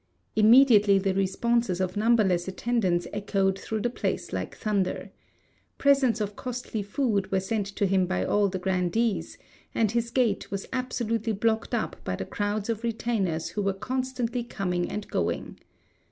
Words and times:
Immediately 0.35 0.97
the 0.97 1.13
responses 1.13 1.79
of 1.79 1.95
numberless 1.95 2.47
attendants 2.47 3.05
echoed 3.13 3.59
through 3.59 3.81
the 3.81 3.89
place 3.91 4.33
like 4.33 4.55
thunder. 4.57 5.11
Presents 5.77 6.19
of 6.19 6.35
costly 6.35 6.81
food 6.81 7.31
were 7.31 7.39
sent 7.39 7.67
to 7.67 7.85
him 7.85 8.07
by 8.07 8.25
all 8.25 8.49
the 8.49 8.57
grandees, 8.57 9.37
and 9.75 9.91
his 9.91 10.09
gate 10.09 10.49
was 10.49 10.65
absolutely 10.73 11.33
blocked 11.33 11.75
up 11.75 11.97
by 12.03 12.15
the 12.15 12.25
crowds 12.25 12.67
of 12.67 12.83
retainers 12.83 13.49
who 13.49 13.61
were 13.61 13.73
constantly 13.73 14.43
coming 14.43 14.89
and 14.89 15.07
going. 15.07 15.59